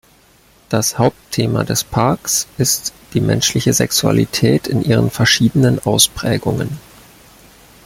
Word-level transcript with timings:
Das 0.69 0.97
Hauptthema 0.97 1.63
des 1.63 1.83
Parks 1.83 2.47
ist 2.57 2.91
die 3.13 3.21
menschliche 3.21 3.71
Sexualität 3.71 4.65
in 4.65 4.81
ihren 4.81 5.11
verschiedenen 5.11 5.77
Ausprägungen. 5.77 6.79